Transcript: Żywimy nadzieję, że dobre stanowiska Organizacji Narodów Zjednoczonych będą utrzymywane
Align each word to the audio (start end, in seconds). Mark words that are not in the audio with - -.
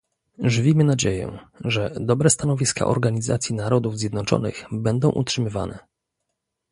Żywimy 0.39 0.83
nadzieję, 0.83 1.39
że 1.65 1.91
dobre 1.99 2.29
stanowiska 2.29 2.87
Organizacji 2.87 3.55
Narodów 3.55 3.97
Zjednoczonych 3.97 4.63
będą 4.71 5.09
utrzymywane 5.11 5.79